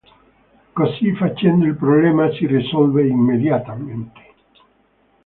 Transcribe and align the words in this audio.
Così 0.73 1.13
facendo, 1.13 1.65
il 1.65 1.75
problema 1.75 2.27
si 2.31 2.47
risolve 2.47 3.07
immediatamente. 3.07 4.21